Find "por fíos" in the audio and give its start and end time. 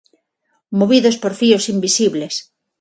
1.21-1.69